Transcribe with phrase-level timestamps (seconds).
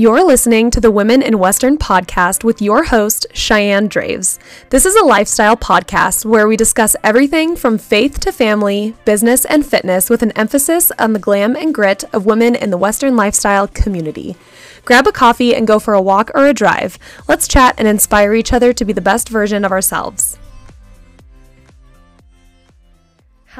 [0.00, 4.38] You're listening to the Women in Western podcast with your host, Cheyenne Draves.
[4.70, 9.66] This is a lifestyle podcast where we discuss everything from faith to family, business, and
[9.66, 13.68] fitness with an emphasis on the glam and grit of women in the Western lifestyle
[13.68, 14.36] community.
[14.86, 16.98] Grab a coffee and go for a walk or a drive.
[17.28, 20.38] Let's chat and inspire each other to be the best version of ourselves.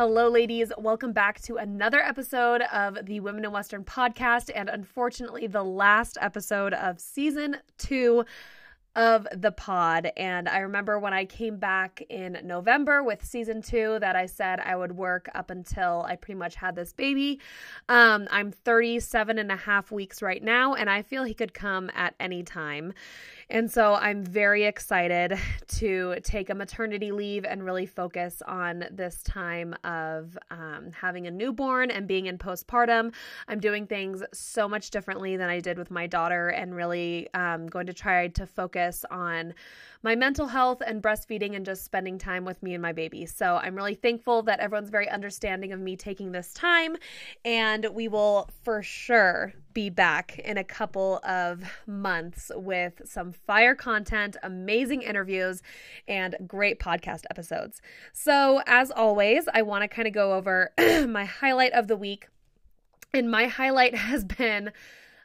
[0.02, 0.72] Hello, ladies.
[0.78, 6.16] Welcome back to another episode of the Women in Western podcast, and unfortunately, the last
[6.22, 8.24] episode of season two
[8.96, 10.10] of the pod.
[10.16, 14.58] And I remember when I came back in November with season two that I said
[14.60, 17.38] I would work up until I pretty much had this baby.
[17.90, 21.90] Um, I'm 37 and a half weeks right now, and I feel he could come
[21.94, 22.94] at any time.
[23.52, 25.36] And so I'm very excited
[25.66, 31.32] to take a maternity leave and really focus on this time of um, having a
[31.32, 33.12] newborn and being in postpartum.
[33.48, 37.66] I'm doing things so much differently than I did with my daughter and really um,
[37.66, 39.52] going to try to focus on
[40.04, 43.26] my mental health and breastfeeding and just spending time with me and my baby.
[43.26, 46.96] So I'm really thankful that everyone's very understanding of me taking this time.
[47.44, 53.74] And we will for sure be back in a couple of months with some fire
[53.74, 55.62] content, amazing interviews,
[56.08, 57.80] and great podcast episodes.
[58.12, 60.72] So, as always, I want to kind of go over
[61.08, 62.28] my highlight of the week.
[63.12, 64.72] And my highlight has been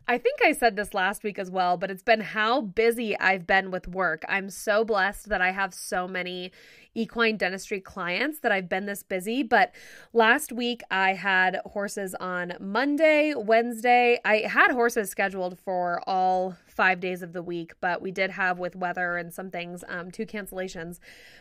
[0.08, 3.48] I think I said this last week as well, but it's been how busy I've
[3.48, 4.24] been with work.
[4.30, 6.52] I'm so blessed that I have so many
[6.94, 9.42] equine dentistry clients that I've been this busy.
[9.42, 9.74] But
[10.14, 14.20] last week I had horses on Monday, Wednesday.
[14.24, 18.60] I had horses scheduled for all five days of the week, but we did have
[18.60, 21.00] with weather and some things um, two cancellations.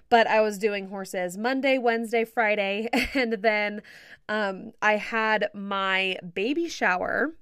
[0.09, 3.83] But I was doing horses Monday, Wednesday, Friday, and then
[4.27, 7.34] um, I had my baby shower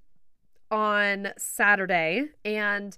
[0.73, 2.96] on Saturday and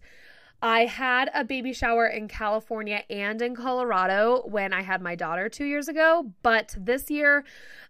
[0.63, 5.51] I had a baby shower in California and in Colorado when I had my daughter
[5.51, 7.45] 2 years ago, but this year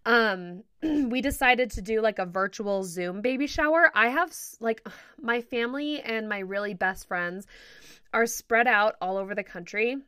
[0.06, 3.92] um we decided to do like a virtual Zoom baby shower.
[3.94, 4.84] I have like
[5.20, 7.46] my family and my really best friends
[8.12, 9.98] are spread out all over the country.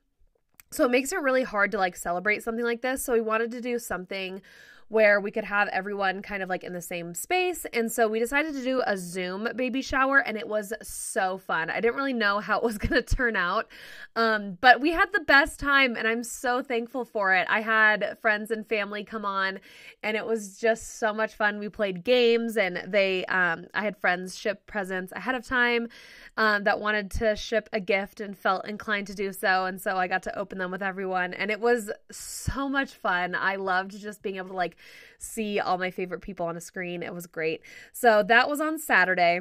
[0.70, 3.04] So it makes it really hard to like celebrate something like this.
[3.04, 4.42] So we wanted to do something
[4.88, 7.66] where we could have everyone kind of like in the same space.
[7.72, 11.70] And so we decided to do a Zoom baby shower, and it was so fun.
[11.70, 13.66] I didn't really know how it was going to turn out,
[14.14, 17.46] um, but we had the best time, and I'm so thankful for it.
[17.50, 19.58] I had friends and family come on,
[20.04, 21.58] and it was just so much fun.
[21.58, 25.88] We played games, and they, um, I had friends ship presents ahead of time
[26.36, 29.64] um, that wanted to ship a gift and felt inclined to do so.
[29.64, 33.34] And so I got to open them with everyone, and it was so much fun.
[33.34, 34.75] I loved just being able to like
[35.18, 37.02] see all my favorite people on a screen.
[37.02, 37.62] It was great.
[37.92, 39.40] So that was on Saturday.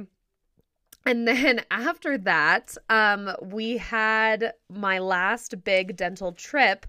[1.05, 6.85] And then after that, um, we had my last big dental trip.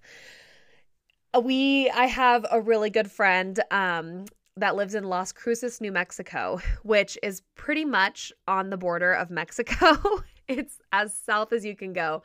[1.40, 4.24] We, I have a really good friend um,
[4.56, 9.30] that lives in Las Cruces, New Mexico, which is pretty much on the border of
[9.30, 10.22] Mexico.
[10.48, 12.22] it's as south as you can go.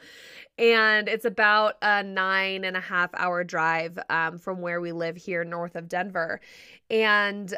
[0.57, 5.17] And it's about a nine and a half hour drive um, from where we live
[5.17, 6.39] here north of Denver.
[6.89, 7.53] And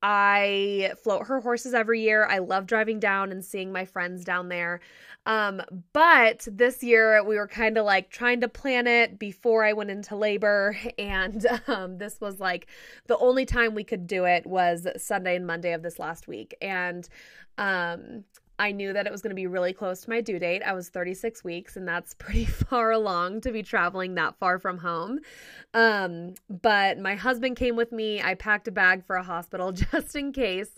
[0.00, 2.24] I float her horses every year.
[2.24, 4.80] I love driving down and seeing my friends down there.
[5.26, 5.60] Um,
[5.92, 9.90] but this year we were kind of like trying to plan it before I went
[9.90, 10.76] into labor.
[10.98, 12.66] And um, this was like
[13.06, 16.54] the only time we could do it was Sunday and Monday of this last week.
[16.60, 17.08] And
[17.56, 18.24] um,
[18.58, 20.62] I knew that it was going to be really close to my due date.
[20.62, 24.78] I was 36 weeks, and that's pretty far along to be traveling that far from
[24.78, 25.20] home.
[25.74, 28.20] Um, but my husband came with me.
[28.22, 30.70] I packed a bag for a hospital just in case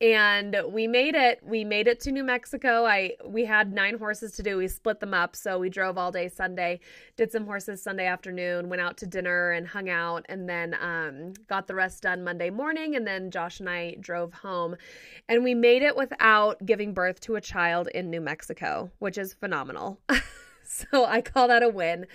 [0.00, 2.86] and we made it we made it to new mexico.
[2.86, 4.56] I we had nine horses to do.
[4.56, 5.34] We split them up.
[5.34, 6.80] So we drove all day sunday
[7.16, 11.32] did some horses sunday afternoon went out to dinner and hung out and then um,
[11.48, 12.94] got the rest done monday morning.
[12.94, 14.76] And then josh and i drove home.
[15.28, 19.34] And we made it without giving birth to a child in new mexico which is
[19.34, 20.00] phenomenal.
[20.68, 22.06] So I call that a win.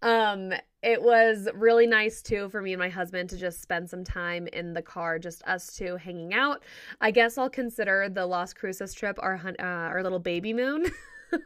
[0.00, 0.52] Um,
[0.86, 4.46] it was really nice too for me and my husband to just spend some time
[4.52, 6.62] in the car, just us two hanging out.
[7.00, 10.86] I guess I'll consider the Las Cruces trip our uh, our little baby moon.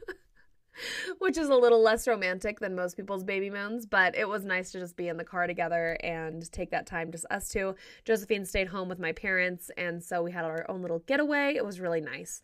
[1.19, 4.73] which is a little less romantic than most people's baby moons, but it was nice
[4.73, 7.75] to just be in the car together and take that time, just us two.
[8.05, 11.55] Josephine stayed home with my parents, and so we had our own little getaway.
[11.55, 12.41] It was really nice.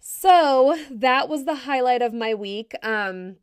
[0.00, 2.74] So that was the highlight of my week.
[2.82, 3.36] Um,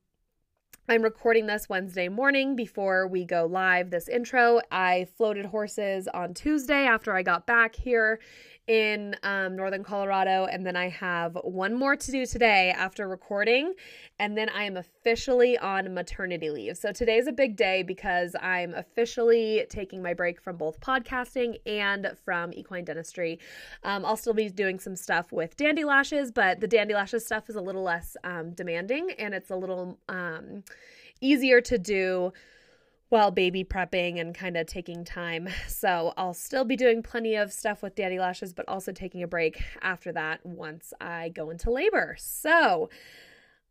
[0.89, 4.59] I'm recording this Wednesday morning before we go live this intro.
[4.69, 8.19] I floated horses on Tuesday after I got back here
[8.67, 10.45] in um, northern Colorado.
[10.45, 13.73] And then I have one more to do today after recording.
[14.19, 16.77] And then I am officially on maternity leave.
[16.77, 22.11] So today's a big day because I'm officially taking my break from both podcasting and
[22.23, 23.39] from equine dentistry.
[23.83, 27.49] Um, I'll still be doing some stuff with Dandy Lashes, but the Dandy Lashes stuff
[27.49, 30.63] is a little less um, demanding and it's a little um,
[31.19, 32.31] easier to do
[33.13, 35.47] while baby prepping and kind of taking time.
[35.67, 39.27] So I'll still be doing plenty of stuff with Dandy Lashes, but also taking a
[39.27, 42.15] break after that once I go into labor.
[42.17, 42.89] So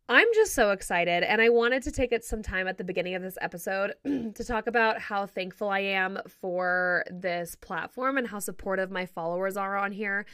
[0.09, 3.15] I'm just so excited, and I wanted to take it some time at the beginning
[3.15, 8.41] of this episode to talk about how thankful I am for this platform and how
[8.41, 10.27] supportive my followers are on here.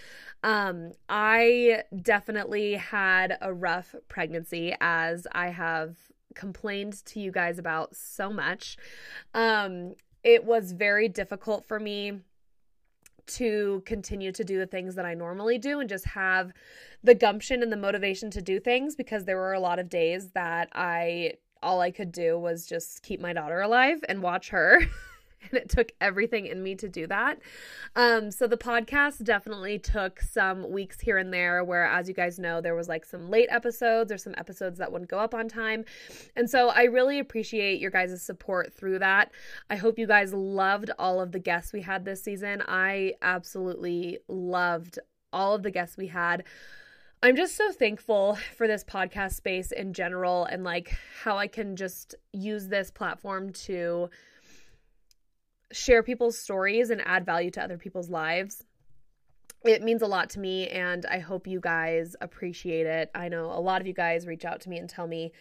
[0.43, 5.96] Um, I definitely had a rough pregnancy, as I have
[6.35, 8.77] complained to you guys about so much.
[9.35, 12.21] Um, it was very difficult for me
[13.27, 16.53] to continue to do the things that I normally do and just have
[17.05, 20.31] the gumption and the motivation to do things because there were a lot of days
[20.31, 24.81] that I all I could do was just keep my daughter alive and watch her.
[25.50, 27.38] and it took everything in me to do that.
[27.96, 32.38] Um, so the podcast definitely took some weeks here and there where, as you guys
[32.38, 35.49] know, there was like some late episodes or some episodes that wouldn't go up on
[35.49, 35.85] time.
[36.37, 39.31] And so I really appreciate your guys' support through that.
[39.70, 42.62] I hope you guys loved all of the guests we had this season.
[42.67, 44.99] I absolutely loved
[45.32, 46.44] all of the guests we had.
[47.20, 51.75] I'm just so thankful for this podcast space in general and like how I can
[51.75, 54.08] just use this platform to
[55.73, 58.65] share people's stories and add value to other people's lives.
[59.65, 63.11] It means a lot to me, and I hope you guys appreciate it.
[63.15, 65.32] I know a lot of you guys reach out to me and tell me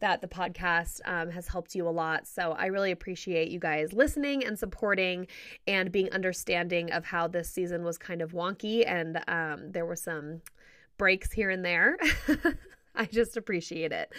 [0.00, 2.26] that the podcast um, has helped you a lot.
[2.26, 5.28] So I really appreciate you guys listening and supporting
[5.66, 9.96] and being understanding of how this season was kind of wonky and um, there were
[9.96, 10.42] some
[10.98, 11.96] breaks here and there.
[12.96, 14.12] I just appreciate it.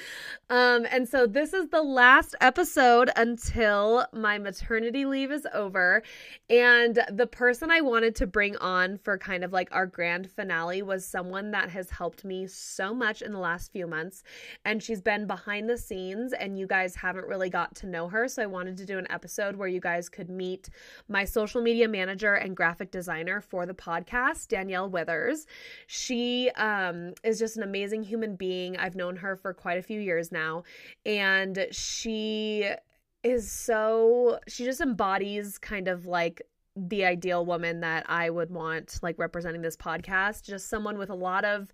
[0.50, 6.02] Um, and so this is the last episode until my maternity leave is over.
[6.50, 10.82] And the person I wanted to bring on for kind of like our grand finale
[10.82, 14.24] was someone that has helped me so much in the last few months.
[14.66, 18.28] And she's been behind the scenes, and you guys haven't really got to know her.
[18.28, 20.70] So I wanted to do an episode where you guys could meet
[21.08, 25.46] my social media manager and graphic designer for the podcast, Danielle Withers.
[25.88, 30.00] She um, is just an amazing human being I've known her for quite a few
[30.00, 30.64] years now,
[31.06, 32.70] and she
[33.24, 36.42] is so, she just embodies kind of like
[36.76, 40.44] the ideal woman that I would want like representing this podcast.
[40.44, 41.72] Just someone with a lot of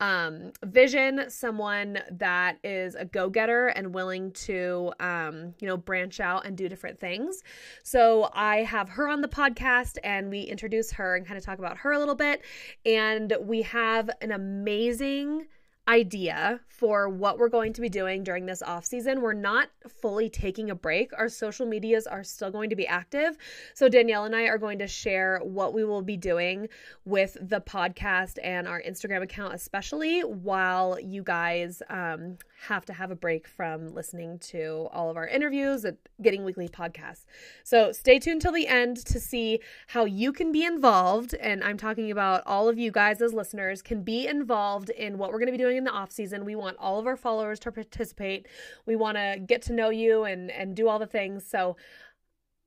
[0.00, 6.20] um, vision, someone that is a go getter and willing to, um, you know, branch
[6.20, 7.42] out and do different things.
[7.84, 11.58] So I have her on the podcast and we introduce her and kind of talk
[11.58, 12.42] about her a little bit.
[12.84, 15.46] And we have an amazing
[15.88, 19.20] idea for what we're going to be doing during this off season.
[19.20, 19.68] We're not
[20.00, 21.10] fully taking a break.
[21.18, 23.36] Our social medias are still going to be active.
[23.74, 26.68] So Danielle and I are going to share what we will be doing
[27.04, 33.10] with the podcast and our Instagram account, especially while you guys um, have to have
[33.10, 37.24] a break from listening to all of our interviews and getting weekly podcasts.
[37.64, 41.34] So stay tuned till the end to see how you can be involved.
[41.34, 45.30] And I'm talking about all of you guys as listeners can be involved in what
[45.30, 46.44] we're going to be doing the off season.
[46.44, 48.46] We want all of our followers to participate.
[48.86, 51.46] We want to get to know you and and do all the things.
[51.46, 51.76] So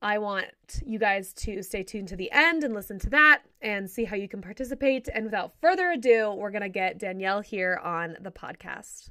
[0.02, 0.48] I want
[0.84, 4.16] you guys to stay tuned to the end and listen to that and see how
[4.16, 5.08] you can participate.
[5.12, 9.08] And without further ado, we're going to get Danielle here on the podcast.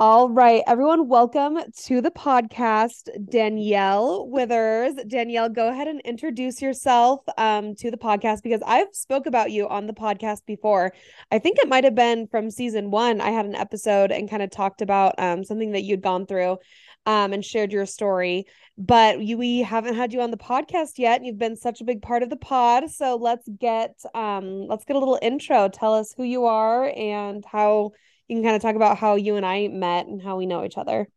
[0.00, 4.94] All right, everyone, welcome to the podcast, Danielle Withers.
[5.08, 9.66] Danielle, go ahead and introduce yourself um, to the podcast because I've spoke about you
[9.66, 10.92] on the podcast before.
[11.32, 13.20] I think it might have been from season one.
[13.20, 16.58] I had an episode and kind of talked about um, something that you'd gone through
[17.04, 18.46] um, and shared your story.
[18.76, 22.02] But you, we haven't had you on the podcast yet, you've been such a big
[22.02, 22.88] part of the pod.
[22.88, 25.68] So let's get um, let's get a little intro.
[25.68, 27.94] Tell us who you are and how
[28.28, 30.64] you can kind of talk about how you and I met and how we know
[30.64, 31.08] each other.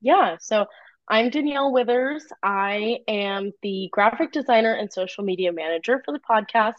[0.00, 0.66] Yeah, so
[1.08, 2.24] I'm Danielle Withers.
[2.42, 6.74] I am the graphic designer and social media manager for the podcast.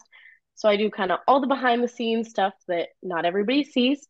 [0.54, 4.06] So I do kind of all the behind the scenes stuff that not everybody sees.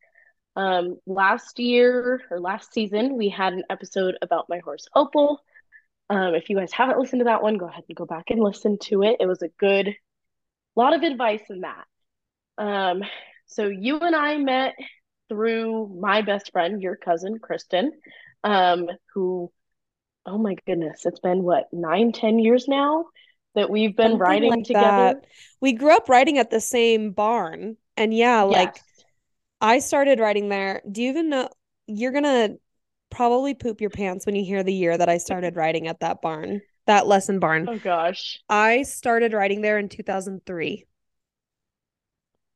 [0.56, 5.40] Um, last year or last season, we had an episode about my horse Opal.
[6.10, 8.40] Um, if you guys haven't listened to that one, go ahead and go back and
[8.40, 9.16] listen to it.
[9.20, 9.94] It was a good
[10.76, 11.84] lot of advice in that.
[12.58, 13.02] Um,
[13.46, 14.74] so you and I met
[15.28, 17.92] through my best friend, your cousin, Kristen,
[18.44, 19.50] um, who,
[20.26, 23.06] oh my goodness, it's been what, nine, ten years now
[23.54, 25.14] that we've been Something riding like together.
[25.14, 25.24] that.
[25.60, 27.76] We grew up riding at the same barn.
[27.96, 29.04] And yeah, like Yes.
[29.60, 30.82] I started riding there.
[30.90, 31.48] Do you even know
[31.86, 32.56] you're gonna
[33.10, 36.22] probably poop your pants when you hear the year that I started riding at that
[36.22, 37.68] barn, that lesson barn.
[37.68, 38.42] Oh gosh.
[38.48, 40.86] I started riding there in 2003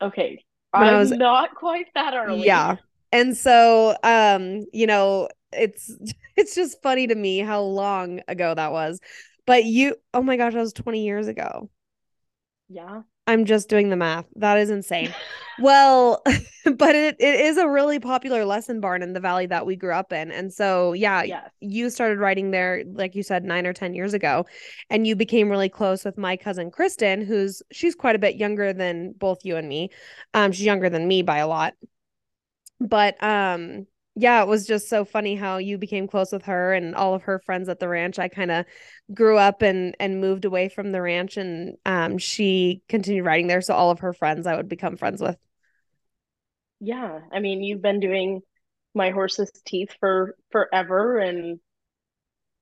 [0.01, 0.45] Okay.
[0.75, 2.47] When I I'm was not quite that early.
[2.47, 2.77] Yeah.
[3.13, 5.91] And so um, you know, it's
[6.37, 9.01] it's just funny to me how long ago that was.
[9.47, 11.71] But you, oh my gosh, that was 20 years ago.
[12.69, 13.03] Yeah.
[13.29, 14.25] I'm just doing the math.
[14.37, 15.15] That is insane.
[15.61, 16.23] Well,
[16.65, 19.93] but it, it is a really popular lesson barn in the valley that we grew
[19.93, 20.31] up in.
[20.33, 21.51] And so, yeah, Yes.
[21.61, 24.47] you started writing there, like you said, nine or 10 years ago.
[24.89, 28.73] And you became really close with my cousin Kristen, who's she's quite a bit younger
[28.73, 29.91] than both you and me.
[30.33, 31.75] Um, she's younger than me by a lot.
[32.81, 33.87] But um,
[34.19, 37.23] yeah, it was just so funny how you became close with her and all of
[37.23, 38.19] her friends at the ranch.
[38.19, 38.67] I kind of
[39.15, 43.61] grew up and and moved away from the ranch and um she continued riding there
[43.63, 45.37] so all of her friends I would become friends with.
[46.81, 47.21] Yeah.
[47.33, 48.41] I mean, you've been doing
[48.95, 51.61] my horse's teeth for forever, and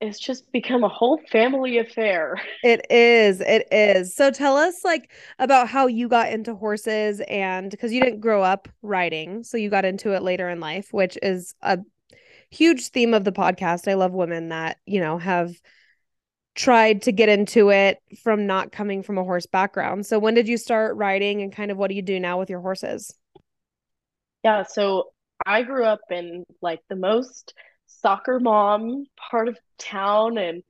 [0.01, 2.41] it's just become a whole family affair.
[2.63, 4.15] It is, it is.
[4.15, 8.43] So tell us like about how you got into horses and because you didn't grow
[8.43, 11.79] up riding, so you got into it later in life, which is a
[12.51, 13.89] huge theme of the podcast.
[13.89, 15.55] I love women that, you know, have
[16.55, 20.07] tried to get into it from not coming from a horse background.
[20.07, 22.51] So when did you start riding and kind of what do you do now with
[22.51, 23.15] your horses?
[24.43, 25.11] Yeah, so
[25.45, 27.53] I grew up in like the most
[27.87, 30.63] soccer mom part of town, and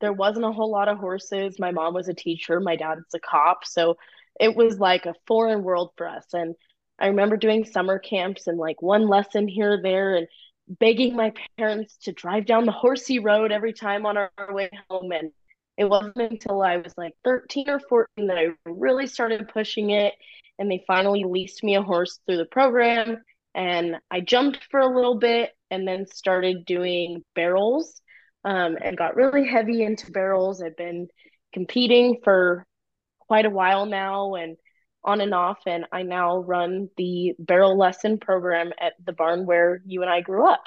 [0.00, 1.58] there wasn't a whole lot of horses.
[1.58, 3.96] My mom was a teacher, my dad's a cop, so
[4.40, 6.26] it was like a foreign world for us.
[6.32, 6.54] And
[6.98, 10.26] I remember doing summer camps and like one lesson here or there, and
[10.68, 15.12] begging my parents to drive down the horsey road every time on our, way home.
[15.12, 15.32] And
[15.76, 20.14] it wasn't until I was like 13 or 14 that I really started pushing it,
[20.58, 23.22] and they finally leased me a horse through the program.
[23.54, 28.00] And I jumped for a little bit and then started doing barrels
[28.44, 30.62] um, and got really heavy into barrels.
[30.62, 31.08] I've been
[31.52, 32.66] competing for
[33.20, 34.56] quite a while now and
[35.04, 35.58] on and off.
[35.66, 40.20] And I now run the barrel lesson program at the barn where you and I
[40.20, 40.64] grew up.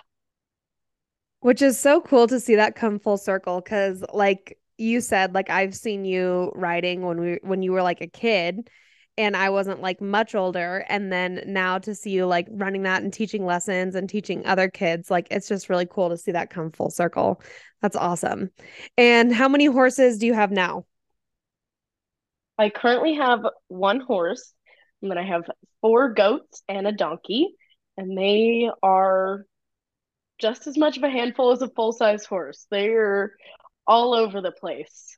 [1.39, 5.49] Which is so cool to see that come full circle because like you said, like
[5.49, 8.69] I've seen you riding when we when you were like a kid
[9.17, 10.85] and I wasn't like much older.
[10.89, 14.69] And then now to see you like running that and teaching lessons and teaching other
[14.69, 17.41] kids, like it's just really cool to see that come full circle.
[17.81, 18.51] That's awesome.
[18.97, 20.85] And how many horses do you have now?
[22.57, 24.53] I currently have one horse,
[25.01, 25.43] and then I have
[25.81, 27.53] four goats and a donkey,
[27.97, 29.45] and they are
[30.39, 32.65] just as much of a handful as a full-size horse.
[32.71, 33.33] They're
[33.85, 35.17] all over the place.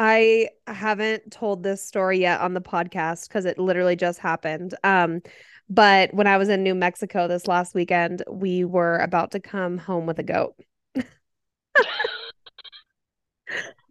[0.00, 4.76] I haven't told this story yet on the podcast because it literally just happened.
[4.84, 5.22] Um,
[5.68, 9.76] but when I was in New Mexico this last weekend, we were about to come
[9.76, 10.54] home with a goat.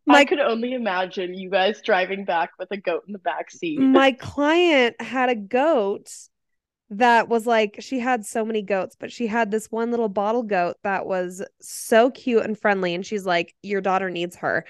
[0.09, 3.77] I could only imagine you guys driving back with a goat in the back seat.
[3.77, 6.09] my client had a goat
[6.89, 10.43] that was like she had so many goats, but she had this one little bottle
[10.43, 12.95] goat that was so cute and friendly.
[12.95, 14.65] And she's like, Your daughter needs her.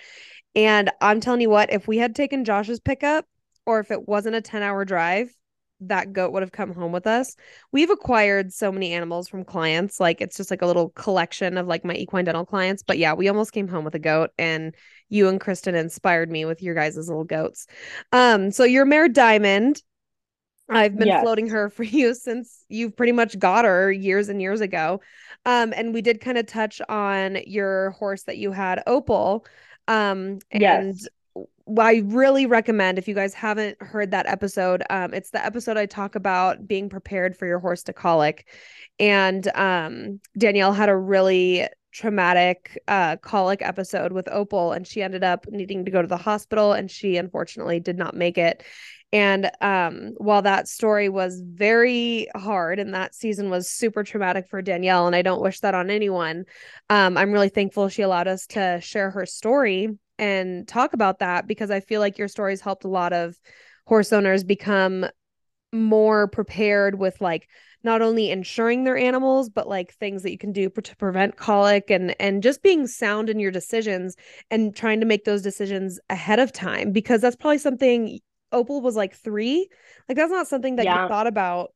[0.55, 3.25] And I'm telling you what, if we had taken Josh's pickup
[3.65, 5.29] or if it wasn't a 10 hour drive,
[5.81, 7.35] that goat would have come home with us.
[7.71, 9.99] We've acquired so many animals from clients.
[9.99, 12.81] Like it's just like a little collection of like my equine dental clients.
[12.81, 14.73] But yeah, we almost came home with a goat and
[15.09, 17.67] you and Kristen inspired me with your guys' little goats.
[18.11, 19.81] Um, so your mare Diamond,
[20.69, 21.21] I've been Yes.
[21.21, 25.01] floating her for you since you've pretty much got her years and years ago.
[25.45, 29.45] Um, and we did kind of touch on your horse that you had, Opal.
[29.87, 31.07] Um, and Yes.
[31.77, 35.85] I really recommend if you guys haven't heard that episode, um, it's the episode I
[35.85, 38.47] talk about being prepared for your horse to colic.
[38.99, 45.23] And um, Danielle had a really traumatic uh, colic episode with Opal, and she ended
[45.23, 48.63] up needing to go to the hospital, and she unfortunately did not make it.
[49.11, 54.61] And um, while that story was very hard and that season was super traumatic for
[54.61, 56.45] Danielle, and I don't wish that on anyone,
[56.89, 59.89] um, I'm really thankful she allowed us to share her story
[60.19, 63.35] and talk about that because I feel like your stories helped a lot of
[63.87, 65.05] horse owners become
[65.73, 67.47] more prepared with like
[67.83, 71.89] not only insuring their animals but like things that you can do to prevent colic
[71.89, 74.15] and and just being sound in your decisions
[74.49, 78.19] and trying to make those decisions ahead of time because that's probably something
[78.51, 79.67] Opal was like 3
[80.07, 81.71] like that's not something that you thought about.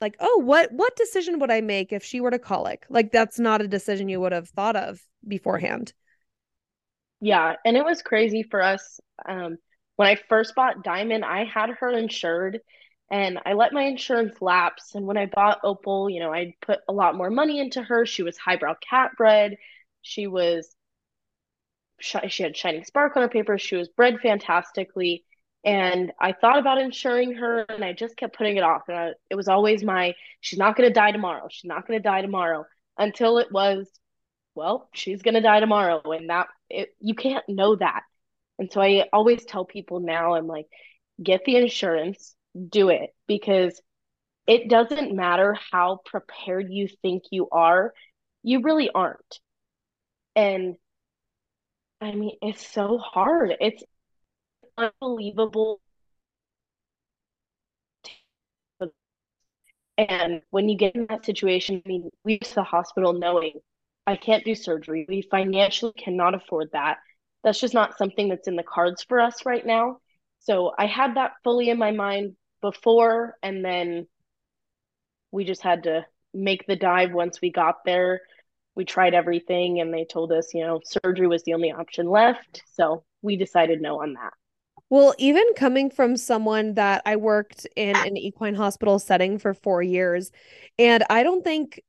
[0.00, 2.84] Like oh what what decision would I make if she were to colic?
[2.90, 5.94] Like that's not a decision you would have thought of beforehand.
[7.20, 8.98] Yeah, and it was crazy for us.
[9.26, 9.56] Um,
[9.94, 12.58] when I first bought Diamond, I had her insured
[13.12, 14.94] and I let my insurance lapse.
[14.94, 18.06] And when I bought Opal, you know, I put a lot more money into her.
[18.06, 19.58] She was highbrow cat bred.
[20.00, 20.74] She was
[22.00, 23.58] she had shining spark on her paper.
[23.58, 25.24] She was bred fantastically.
[25.62, 28.88] And I thought about insuring her and I just kept putting it off.
[28.88, 31.46] And I, it was always my, she's not going to die tomorrow.
[31.50, 32.64] She's not going to die tomorrow
[32.98, 33.86] until it was,
[34.54, 36.00] well, she's going to die tomorrow.
[36.10, 38.02] And that, it, you can't know that.
[38.58, 40.66] And so I always tell people now, I'm like,
[41.22, 42.34] get the insurance,
[42.68, 43.80] do it because
[44.46, 47.92] it doesn't matter how prepared you think you are,
[48.42, 49.40] you really aren't.
[50.34, 50.76] And
[52.00, 53.54] I mean, it's so hard.
[53.60, 53.82] It's
[54.76, 55.80] unbelievable.
[59.98, 63.52] And when you get in that situation, I mean, we to the hospital knowing
[64.06, 65.06] I can't do surgery.
[65.08, 66.98] We financially cannot afford that.
[67.44, 69.98] That's just not something that's in the cards for us right now.
[70.40, 74.06] So I had that fully in my mind before, and then
[75.30, 78.22] we just had to make the dive once we got there
[78.74, 82.62] we tried everything and they told us, you know, surgery was the only option left.
[82.72, 84.32] So we decided no on that.
[84.88, 89.82] Well, even coming from someone that I worked in an equine hospital setting for four
[89.82, 90.30] years,
[90.78, 91.80] and I don't think,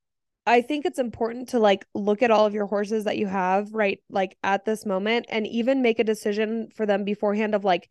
[0.45, 3.73] I think it's important to like look at all of your horses that you have
[3.73, 7.89] right, like at this moment, and even make a decision for them beforehand of like,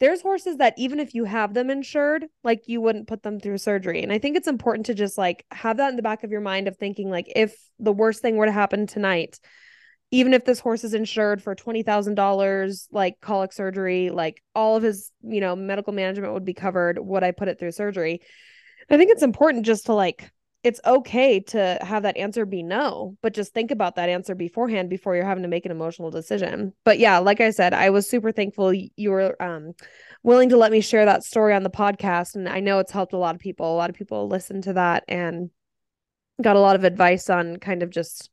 [0.00, 3.58] there's horses that even if you have them insured, like you wouldn't put them through
[3.58, 4.02] surgery.
[4.02, 6.40] And I think it's important to just like have that in the back of your
[6.40, 9.38] mind of thinking like if the worst thing were to happen tonight,
[10.10, 15.10] even if this horse is insured for $20,000 like colic surgery, like all of his,
[15.22, 18.20] you know, medical management would be covered, would I put it through surgery?
[18.90, 20.30] I think it's important just to like
[20.64, 24.88] it's okay to have that answer be no, but just think about that answer beforehand
[24.88, 26.72] before you're having to make an emotional decision.
[26.84, 29.74] But yeah, like I said, I was super thankful you were um,
[30.22, 32.34] willing to let me share that story on the podcast.
[32.34, 33.72] And I know it's helped a lot of people.
[33.72, 35.50] A lot of people listen to that and
[36.40, 38.30] got a lot of advice on kind of just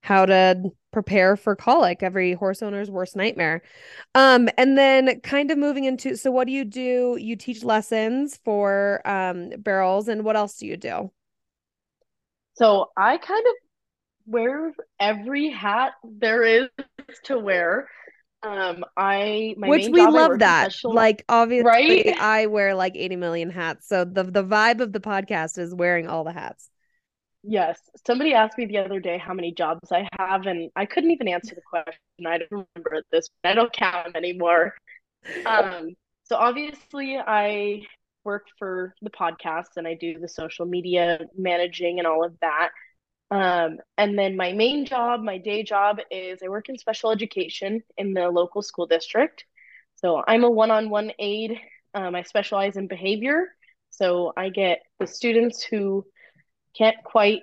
[0.00, 3.60] how to prepare for colic every horse owner's worst nightmare
[4.14, 8.38] um and then kind of moving into so what do you do you teach lessons
[8.42, 11.10] for um barrels and what else do you do
[12.58, 13.54] so I kind of
[14.26, 16.68] wear every hat there is
[17.24, 17.88] to wear.
[18.42, 20.74] Um, I which we love that.
[20.84, 22.20] Like obviously, right?
[22.20, 23.88] I wear like eighty million hats.
[23.88, 26.68] So the the vibe of the podcast is wearing all the hats.
[27.42, 27.78] Yes.
[28.06, 31.28] Somebody asked me the other day how many jobs I have, and I couldn't even
[31.28, 31.94] answer the question.
[32.26, 33.28] I don't remember this.
[33.44, 34.74] I don't count them anymore.
[35.44, 35.90] Um,
[36.22, 37.82] so obviously, I
[38.28, 42.68] work for the podcast and I do the social media managing and all of that.
[43.30, 47.82] Um, and then my main job, my day job is I work in special education
[47.96, 49.44] in the local school district.
[49.96, 51.58] So I'm a one on one aide.
[51.94, 53.48] Um, I specialize in behavior.
[53.88, 56.04] So I get the students who
[56.76, 57.40] can't quite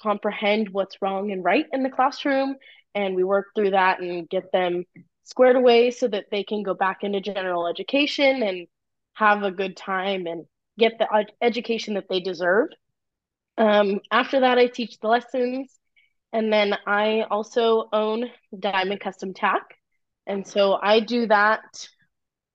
[0.00, 2.54] comprehend what's wrong and right in the classroom.
[2.94, 4.84] And we work through that and get them
[5.24, 8.68] squared away so that they can go back into general education and
[9.20, 10.46] have a good time and
[10.78, 11.06] get the
[11.42, 12.68] education that they deserve.
[13.58, 15.70] Um, after that, I teach the lessons.
[16.32, 19.62] And then I also own Diamond Custom Tack.
[20.26, 21.60] And so I do that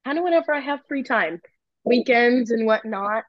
[0.06, 1.40] kind of whenever I have free time,
[1.84, 3.26] weekends and whatnot.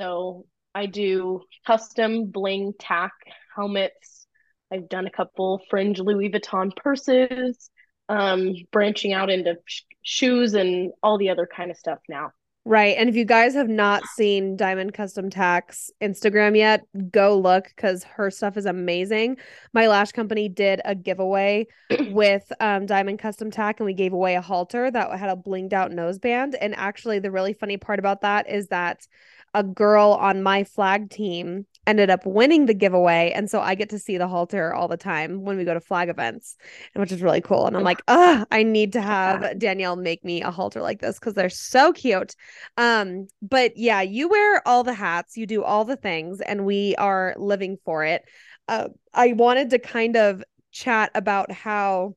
[0.00, 3.12] So I do custom bling tack
[3.54, 4.26] helmets.
[4.72, 7.70] I've done a couple fringe Louis Vuitton purses,
[8.08, 12.30] um, branching out into sh- shoes and all the other kind of stuff now.
[12.66, 12.96] Right.
[12.98, 18.04] And if you guys have not seen Diamond Custom Tack's Instagram yet, go look because
[18.04, 19.38] her stuff is amazing.
[19.72, 21.68] My lash company did a giveaway
[22.10, 25.72] with um, Diamond Custom Tack, and we gave away a halter that had a blinged
[25.72, 26.54] out noseband.
[26.60, 29.06] And actually, the really funny part about that is that
[29.54, 33.32] a girl on my flag team ended up winning the giveaway.
[33.34, 35.80] And so I get to see the halter all the time when we go to
[35.80, 36.56] flag events,
[36.94, 37.66] which is really cool.
[37.66, 41.18] And I'm like, ah, I need to have Danielle make me a halter like this
[41.18, 42.36] because they're so cute.
[42.76, 46.94] Um, but yeah, you wear all the hats, you do all the things, and we
[46.96, 48.22] are living for it.
[48.68, 52.14] Uh, I wanted to kind of chat about how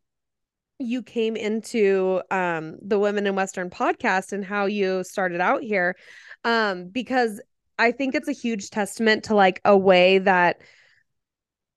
[0.80, 5.96] you came into um the women in western podcast and how you started out here
[6.44, 7.40] um because
[7.78, 10.62] I think it's a huge testament to like a way that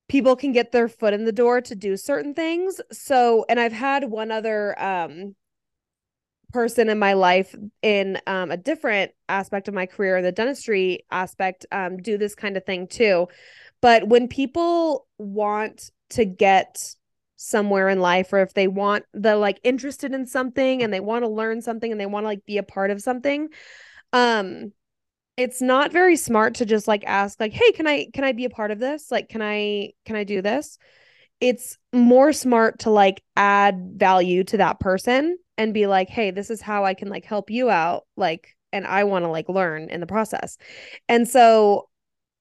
[0.08, 2.80] people can get their foot in the door to do certain things.
[2.92, 5.34] So, and I've had one other um
[6.52, 11.66] person in my life in um, a different aspect of my career, the dentistry aspect,
[11.72, 13.28] um, do this kind of thing too.
[13.82, 16.94] But when people want to get
[17.36, 21.24] somewhere in life or if they want the like interested in something and they want
[21.24, 23.48] to learn something and they want to like be a part of something
[24.14, 24.72] um
[25.36, 28.44] it's not very smart to just like ask like hey can i can i be
[28.44, 29.10] a part of this?
[29.10, 30.78] Like can i can i do this?
[31.40, 36.50] It's more smart to like add value to that person and be like hey this
[36.50, 39.88] is how i can like help you out like and i want to like learn
[39.90, 40.58] in the process.
[41.08, 41.88] And so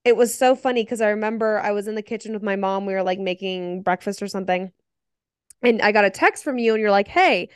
[0.05, 2.85] it was so funny because i remember i was in the kitchen with my mom
[2.85, 4.71] we were like making breakfast or something
[5.61, 7.49] and I got a text from you and you're like, "Hey,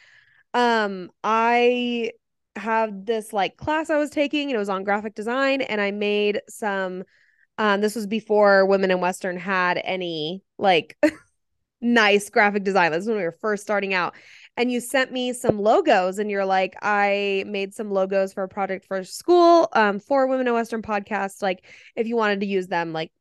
[0.54, 2.12] um I
[2.56, 5.92] have this like class I was taking and it was on graphic design and I
[5.92, 7.04] made some
[7.58, 10.98] um this was before Women in Western had any like
[11.82, 12.92] nice graphic design.
[12.92, 14.16] This was when we were first starting out.
[14.58, 18.50] And you sent me some logos and you're like, I made some logos for a
[18.50, 21.42] project for school um for Women in Western podcast.
[21.42, 23.12] Like if you wanted to use them, like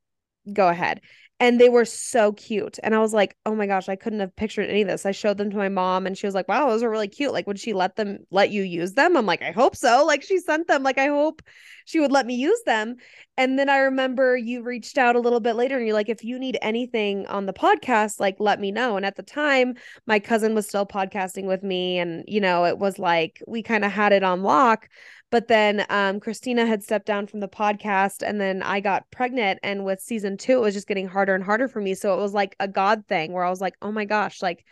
[0.53, 1.01] go ahead
[1.41, 2.79] and they were so cute.
[2.83, 5.07] And I was like, oh my gosh, I couldn't have pictured any of this.
[5.07, 7.33] I showed them to my mom and she was like, wow, those are really cute.
[7.33, 9.17] Like, would she let them let you use them?
[9.17, 10.05] I'm like, I hope so.
[10.05, 10.83] Like, she sent them.
[10.83, 11.41] Like, I hope
[11.85, 12.97] she would let me use them.
[13.37, 16.25] And then I remember you reached out a little bit later and you're like, if
[16.25, 18.97] you need anything on the podcast, like, let me know.
[18.97, 19.75] And at the time,
[20.07, 21.99] my cousin was still podcasting with me.
[21.99, 24.89] And, you know, it was like we kind of had it on lock.
[25.31, 29.61] But then um, Christina had stepped down from the podcast, and then I got pregnant.
[29.63, 31.95] And with season two, it was just getting harder and harder for me.
[31.95, 34.65] So it was like a God thing where I was like, oh my gosh, like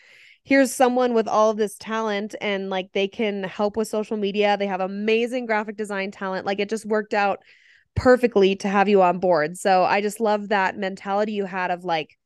[0.47, 4.57] here's someone with all of this talent and like they can help with social media.
[4.57, 6.47] They have amazing graphic design talent.
[6.47, 7.41] Like it just worked out
[7.97, 9.59] perfectly to have you on board.
[9.59, 12.17] So I just love that mentality you had of like,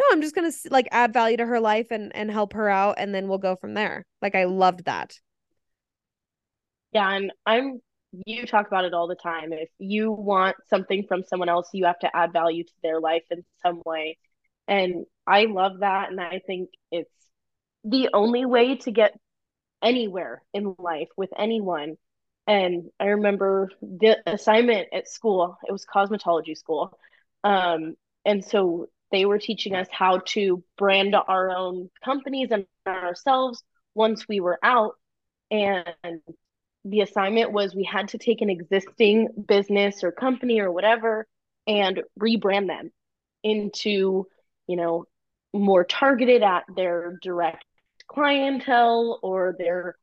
[0.00, 2.68] no, I'm just going to like add value to her life and and help her
[2.68, 4.04] out and then we'll go from there.
[4.20, 5.16] Like I loved that.
[6.92, 7.80] Yeah, and I'm
[8.26, 9.52] you talk about it all the time.
[9.52, 13.22] If you want something from someone else, you have to add value to their life
[13.30, 14.18] in some way.
[14.66, 16.10] And I love that.
[16.10, 17.10] And I think it's
[17.84, 19.16] the only way to get
[19.82, 21.96] anywhere in life with anyone.
[22.46, 26.98] And I remember the assignment at school, it was cosmetology school.
[27.44, 33.62] Um, and so they were teaching us how to brand our own companies and ourselves
[33.94, 34.94] once we were out.
[35.50, 35.84] And
[36.84, 41.26] the assignment was we had to take an existing business or company or whatever
[41.66, 42.90] and rebrand them
[43.42, 44.26] into,
[44.66, 45.04] you know,
[45.52, 47.64] more targeted at their direct
[48.08, 49.96] clientele or their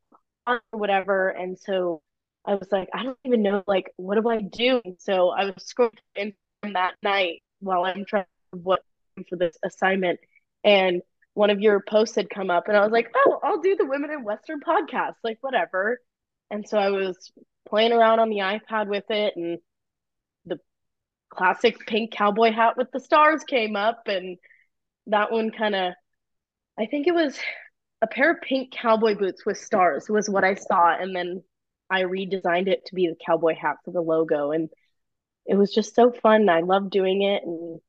[0.71, 1.29] whatever.
[1.29, 2.01] And so
[2.45, 4.81] I was like, I don't even know, like, what do I do?
[4.85, 8.81] And so I was scrolling in that night while I'm trying to what
[9.29, 10.19] for this assignment.
[10.63, 11.01] And
[11.33, 13.85] one of your posts had come up, and I was like, oh, I'll do the
[13.85, 15.99] Women in Western podcast, like, whatever.
[16.49, 17.31] And so I was
[17.67, 19.59] playing around on the iPad with it, and
[20.45, 20.59] the
[21.29, 24.37] classic pink cowboy hat with the stars came up, and
[25.07, 25.93] that one kind of,
[26.79, 27.37] I think it was
[28.01, 31.43] a pair of pink cowboy boots with stars was what I saw, and then
[31.89, 34.69] I redesigned it to be the cowboy hat for the logo, and
[35.45, 36.49] it was just so fun.
[36.49, 37.79] I love doing it, and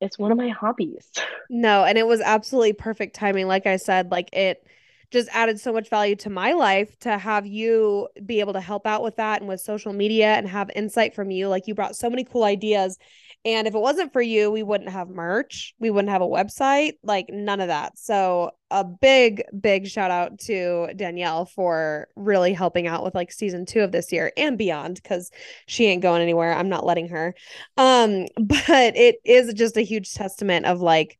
[0.00, 1.10] it's one of my hobbies.
[1.50, 3.46] No, and it was absolutely perfect timing.
[3.46, 4.66] Like I said, like it
[5.10, 8.86] just added so much value to my life to have you be able to help
[8.86, 11.48] out with that and with social media and have insight from you.
[11.48, 12.98] Like you brought so many cool ideas.
[13.44, 15.74] And if it wasn't for you, we wouldn't have merch.
[15.78, 17.96] We wouldn't have a website, like none of that.
[17.98, 23.64] So, a big, big shout out to Danielle for really helping out with like season
[23.64, 25.30] two of this year and beyond because
[25.66, 26.52] she ain't going anywhere.
[26.52, 27.34] I'm not letting her.
[27.78, 31.18] Um, but it is just a huge testament of like,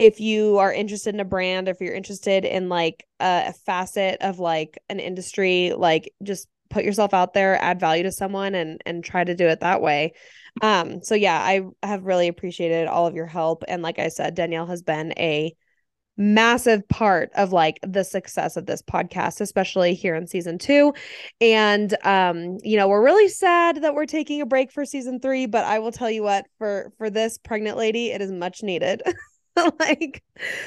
[0.00, 4.38] if you are interested in a brand, if you're interested in like a, facet of
[4.38, 9.04] like an industry, like just put yourself out there, add value to someone and and
[9.04, 10.14] try to do it that way.
[10.62, 13.62] Um so yeah, I have really appreciated all of your help.
[13.68, 15.54] And like I said, Danielle has been a
[16.16, 20.92] massive part of like the success of this podcast especially here in season 2
[21.40, 25.46] and um you know we're really sad that we're taking a break for season 3
[25.46, 29.02] but I will tell you what for for this pregnant lady it is much needed
[29.78, 30.22] like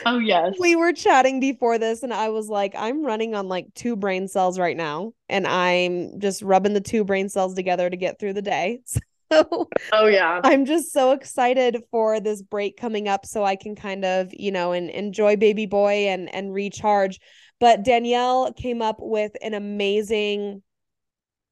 [0.06, 0.54] oh yes.
[0.60, 4.28] we were chatting before this and i was like i'm running on like two brain
[4.28, 8.34] cells right now and i'm just rubbing the two brain cells together to get through
[8.34, 8.80] the day.
[9.32, 10.42] So oh yeah.
[10.44, 14.52] I'm just so excited for this break coming up so i can kind of you
[14.52, 17.20] know and enjoy baby boy and and recharge.
[17.60, 20.62] But danielle came up with an amazing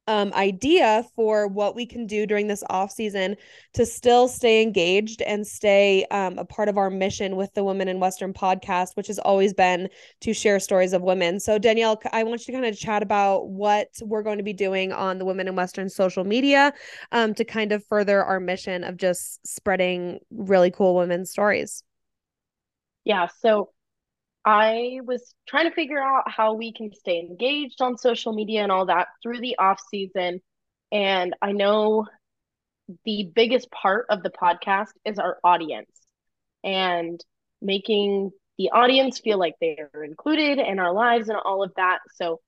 [0.08, 3.36] um, idea for what we can do during this off season
[3.74, 7.88] to still stay engaged and stay um, a part of our mission with the Women
[7.88, 9.88] in Western podcast, which has always been
[10.20, 11.38] to share stories of women.
[11.38, 14.52] So, Danielle, I want you to kind of chat about what we're going to be
[14.52, 16.72] doing on the Women in Western social media
[17.12, 21.84] um, to kind of further our mission of just spreading really cool women's stories.
[23.04, 23.70] Yeah, so
[24.44, 28.72] I was trying to figure out how we can stay engaged on social media and
[28.72, 30.40] all that through the off season.
[30.90, 32.06] And I know
[33.04, 35.90] the biggest part of the podcast is our audience
[36.64, 37.20] and
[37.60, 42.00] making the audience feel like they are included in our lives and all of that.
[42.16, 42.40] So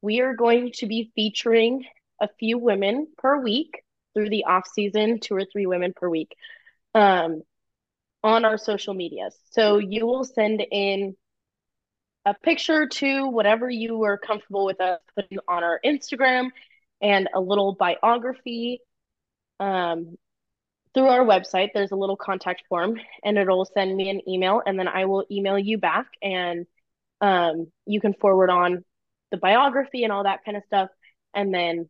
[0.00, 1.84] we are going to be featuring
[2.20, 3.82] a few women per week
[4.14, 6.34] through the off season, two or three women per week,
[6.94, 7.42] um,
[8.22, 9.36] on our social medias.
[9.50, 11.16] So you will send in
[12.24, 16.50] a picture to whatever you are comfortable with us putting on our Instagram
[17.00, 18.80] and a little biography
[19.58, 20.16] um,
[20.94, 21.70] through our website.
[21.74, 25.24] There's a little contact form and it'll send me an email and then I will
[25.30, 26.66] email you back and
[27.20, 28.84] um, you can forward on
[29.30, 30.90] the biography and all that kind of stuff
[31.34, 31.88] and then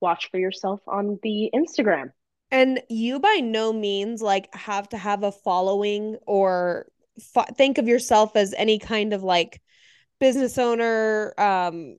[0.00, 2.10] watch for yourself on the Instagram.
[2.50, 6.86] And you by no means like have to have a following or
[7.56, 9.60] think of yourself as any kind of like
[10.20, 11.96] business owner, um,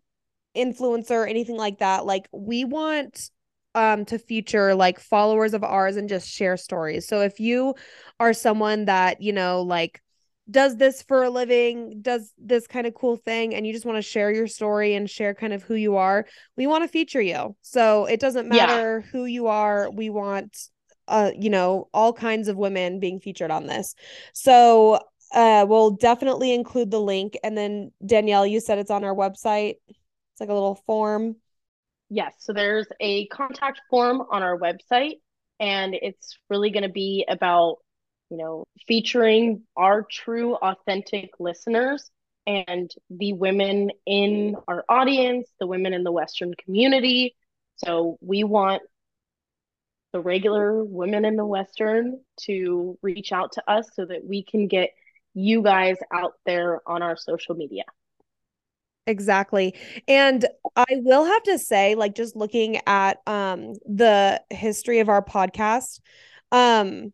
[0.55, 2.05] influencer, anything like that.
[2.05, 3.29] Like we want
[3.75, 7.07] um to feature like followers of ours and just share stories.
[7.07, 7.75] So if you
[8.19, 10.01] are someone that, you know, like
[10.49, 13.97] does this for a living, does this kind of cool thing, and you just want
[13.97, 16.25] to share your story and share kind of who you are,
[16.55, 17.55] we want to feature you.
[17.61, 19.11] So it doesn't matter yeah.
[19.11, 19.89] who you are.
[19.89, 20.55] We want
[21.07, 23.95] uh, you know, all kinds of women being featured on this.
[24.33, 24.99] So
[25.33, 27.37] uh we'll definitely include the link.
[27.43, 29.75] And then Danielle, you said it's on our website.
[29.87, 31.35] It's like a little form.
[32.09, 32.33] Yes.
[32.39, 35.19] So there's a contact form on our website,
[35.59, 37.77] and it's really going to be about
[38.29, 42.09] you know, featuring our true, authentic listeners
[42.47, 47.35] and the women in our audience, the women in the Western community.
[47.77, 48.83] So we want
[50.15, 54.65] the regular women in the Western to reach out to us so that we can
[54.65, 54.91] get
[55.33, 57.83] you guys out there on our social media.
[59.07, 59.75] Exactly.
[60.07, 60.45] And
[60.77, 65.99] I will have to say like just looking at um the history of our podcast
[66.53, 67.11] um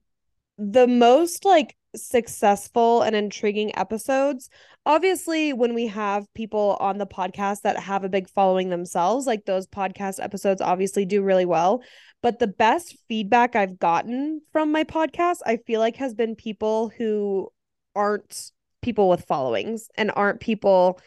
[0.59, 4.49] the most like successful and intriguing episodes.
[4.85, 9.45] Obviously when we have people on the podcast that have a big following themselves like
[9.45, 11.81] those podcast episodes obviously do really well.
[12.21, 16.89] But the best feedback i've gotten from my podcast i feel like has been people
[16.89, 17.49] who
[17.95, 18.51] aren't
[18.83, 20.99] people with followings and aren't people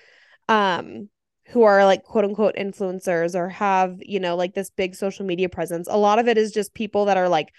[0.49, 1.09] um
[1.47, 5.49] who are like quote unquote influencers or have you know like this big social media
[5.49, 5.89] presence.
[5.91, 7.53] A lot of it is just people that are like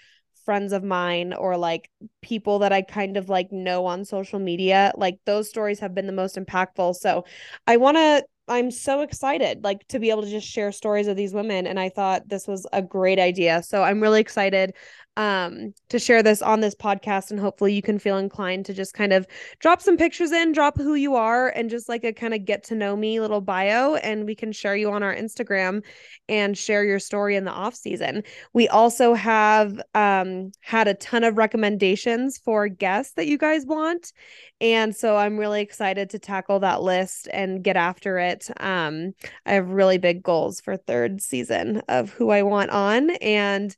[0.46, 1.90] friends of mine or like
[2.22, 4.92] people that I kind of like know on social media.
[4.96, 6.96] Like those stories have been the most impactful.
[6.96, 7.26] So
[7.66, 11.16] I want to I'm so excited like to be able to just share stories of
[11.16, 13.62] these women and I thought this was a great idea.
[13.64, 14.74] So I'm really excited
[15.16, 18.94] um to share this on this podcast and hopefully you can feel inclined to just
[18.94, 19.26] kind of
[19.58, 22.62] drop some pictures in drop who you are and just like a kind of get
[22.64, 25.82] to know me little bio and we can share you on our instagram
[26.28, 28.22] and share your story in the off season.
[28.52, 34.12] We also have um had a ton of recommendations for guests that you guys want
[34.60, 38.48] and so i'm really excited to tackle that list and get after it.
[38.60, 39.12] Um
[39.44, 43.76] i have really big goals for third season of who i want on and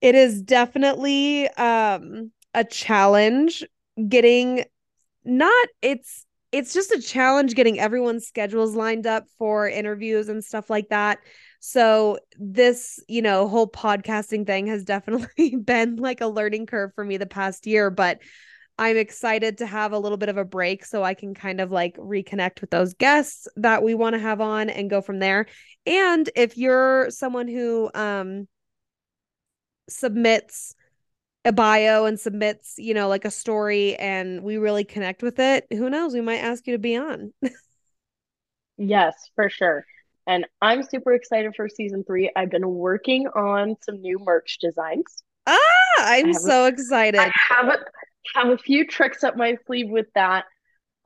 [0.00, 3.64] it is definitely um a challenge
[4.08, 4.64] getting
[5.24, 10.68] not it's it's just a challenge getting everyone's schedules lined up for interviews and stuff
[10.68, 11.18] like that.
[11.60, 17.04] So this, you know, whole podcasting thing has definitely been like a learning curve for
[17.04, 18.18] me the past year, but
[18.78, 21.70] I'm excited to have a little bit of a break so I can kind of
[21.70, 25.46] like reconnect with those guests that we want to have on and go from there.
[25.86, 28.48] And if you're someone who um
[29.90, 30.74] submits
[31.44, 35.66] a bio and submits, you know, like a story and we really connect with it,
[35.70, 36.12] who knows?
[36.12, 37.32] We might ask you to be on.
[38.76, 39.84] yes, for sure.
[40.26, 42.30] And I'm super excited for season three.
[42.36, 45.22] I've been working on some new merch designs.
[45.46, 45.58] Ah,
[45.98, 47.20] I'm so a, excited.
[47.20, 47.78] I have a,
[48.34, 50.44] have a few tricks up my sleeve with that.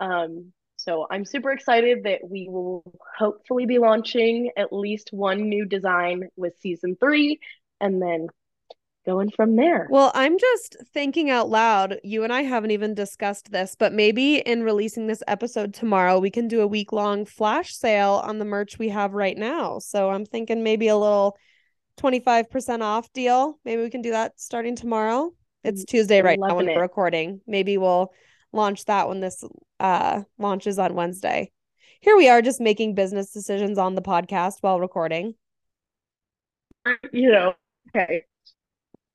[0.01, 2.83] Um, so I'm super excited that we will
[3.17, 7.39] hopefully be launching at least one new design with season three.
[7.81, 8.27] And then
[9.05, 9.87] going from there.
[9.91, 12.01] Well, I'm just thinking out loud.
[12.03, 16.31] You and I haven't even discussed this, but maybe in releasing this episode tomorrow, we
[16.31, 19.79] can do a week long flash sale on the merch we have right now.
[19.79, 21.37] So I'm thinking maybe a little
[21.99, 23.59] 25% off deal.
[23.65, 25.33] Maybe we can do that starting tomorrow.
[25.63, 27.41] It's mm, Tuesday right now when we're recording.
[27.47, 28.13] Maybe we'll
[28.53, 29.43] launch that when this
[29.81, 31.51] uh launches on Wednesday.
[32.01, 35.35] Here we are just making business decisions on the podcast while recording.
[37.13, 37.55] You know,
[37.89, 38.25] okay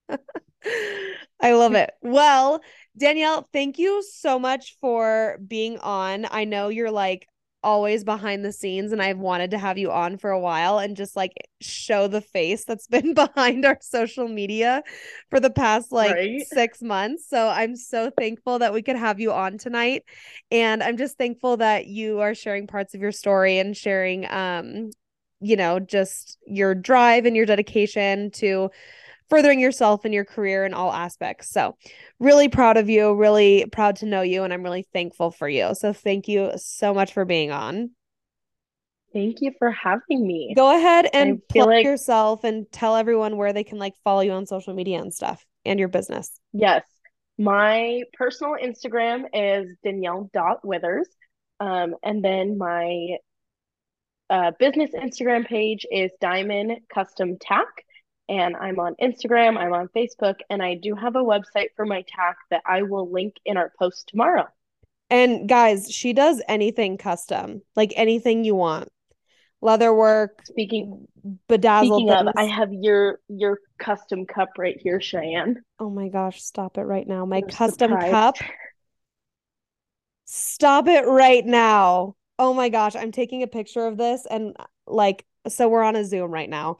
[1.42, 1.92] I love it.
[2.02, 2.62] Well,
[2.98, 6.26] Danielle, thank you so much for being on.
[6.30, 7.28] I know you're like
[7.62, 10.96] always behind the scenes and I've wanted to have you on for a while and
[10.96, 14.82] just like show the face that's been behind our social media
[15.30, 16.46] for the past like right?
[16.48, 17.28] 6 months.
[17.28, 20.04] So I'm so thankful that we could have you on tonight
[20.52, 24.92] and I'm just thankful that you are sharing parts of your story and sharing um
[25.42, 28.70] you know just your drive and your dedication to
[29.30, 31.50] furthering yourself in your career in all aspects.
[31.52, 31.76] So,
[32.20, 35.74] really proud of you, really proud to know you, and I'm really thankful for you.
[35.76, 37.92] So, thank you so much for being on.
[39.14, 40.54] Thank you for having me.
[40.56, 41.84] Go ahead and plug like...
[41.84, 45.44] yourself and tell everyone where they can like follow you on social media and stuff
[45.66, 46.40] and your business.
[46.54, 46.84] Yes.
[47.38, 51.08] My personal Instagram is Danielle.withers.
[51.60, 53.18] Um, and then my
[54.30, 57.68] uh, business Instagram page is Diamond Custom Tack
[58.30, 62.06] and I'm on Instagram, I'm on Facebook, and I do have a website for my
[62.08, 64.48] tack that I will link in our post tomorrow.
[65.10, 68.90] And guys, she does anything custom, like anything you want.
[69.62, 70.46] Leather work.
[70.46, 71.08] Speaking
[71.48, 72.02] bedazzled.
[72.02, 75.58] Speaking of, I have your your custom cup right here, Cheyenne.
[75.80, 77.26] Oh my gosh, stop it right now.
[77.26, 78.12] My custom surprised.
[78.12, 78.38] cup.
[80.26, 82.16] Stop it right now.
[82.38, 84.56] Oh my gosh, I'm taking a picture of this and
[84.88, 86.78] like so we're on a Zoom right now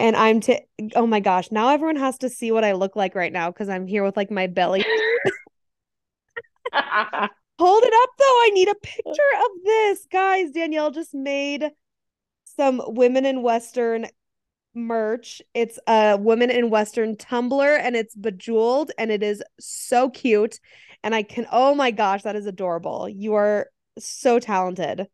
[0.00, 0.60] and I'm to
[0.94, 3.68] oh my gosh, now everyone has to see what I look like right now because
[3.68, 4.84] I'm here with like my belly.
[7.58, 8.24] Hold it up though.
[8.24, 10.06] I need a picture of this.
[10.10, 11.70] Guys, Danielle just made
[12.56, 14.06] some women in Western
[14.74, 15.40] merch.
[15.54, 20.60] It's a women in Western tumbler and it's bejeweled and it is so cute.
[21.02, 23.08] And I can, oh my gosh, that is adorable.
[23.08, 25.08] You are so talented.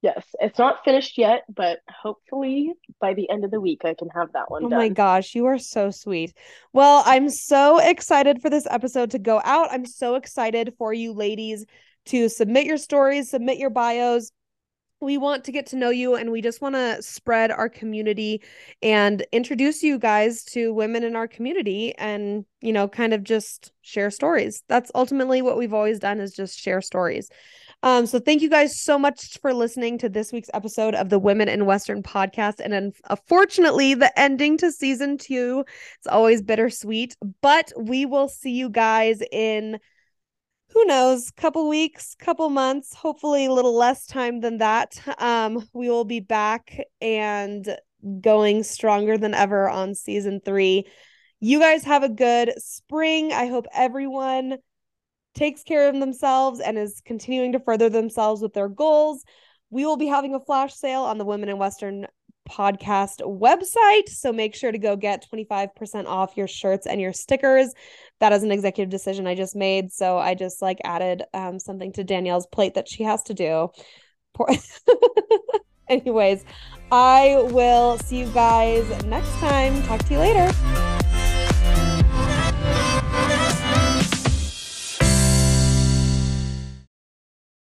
[0.00, 4.08] Yes, it's not finished yet, but hopefully by the end of the week I can
[4.10, 4.64] have that one.
[4.64, 4.78] Oh done.
[4.78, 6.32] my gosh, you are so sweet.
[6.72, 9.72] Well, I'm so excited for this episode to go out.
[9.72, 11.66] I'm so excited for you ladies
[12.06, 14.30] to submit your stories, submit your bios.
[15.00, 18.42] We want to get to know you and we just want to spread our community
[18.82, 23.72] and introduce you guys to women in our community and, you know, kind of just
[23.82, 24.62] share stories.
[24.68, 27.30] That's ultimately what we've always done is just share stories.
[27.82, 31.18] Um, so thank you guys so much for listening to this week's episode of the
[31.18, 32.58] Women in Western podcast.
[32.58, 35.64] And unfortunately, the ending to season two,
[35.98, 39.78] it's always bittersweet, but we will see you guys in
[40.70, 45.00] who knows, couple weeks, couple months, hopefully a little less time than that.
[45.18, 47.76] Um, we will be back and
[48.20, 50.86] going stronger than ever on season three.
[51.40, 53.32] You guys have a good spring.
[53.32, 54.58] I hope everyone
[55.38, 59.24] takes care of themselves and is continuing to further themselves with their goals.
[59.70, 62.06] We will be having a flash sale on the Women in Western
[62.50, 64.08] podcast website.
[64.08, 67.72] So make sure to go get 25% off your shirts and your stickers.
[68.20, 69.92] That is an executive decision I just made.
[69.92, 73.68] So I just like added um, something to Danielle's plate that she has to do.
[74.34, 74.48] Poor-
[75.88, 76.44] Anyways,
[76.90, 79.82] I will see you guys next time.
[79.84, 80.97] Talk to you later.